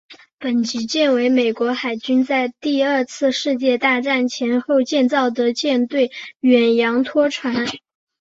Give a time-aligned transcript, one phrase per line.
[0.39, 7.67] 本级舰为美国海军在第二次世界大战前后建造的舰队远洋拖船。